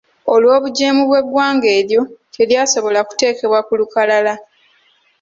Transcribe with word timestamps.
Olw’obugyemu 0.33 1.01
bw’eggwanga 1.09 1.67
eryo, 1.77 2.01
teryasobola 2.33 2.99
kuteekebwa 3.09 3.59
ku 3.67 3.73
lukalala. 3.79 4.33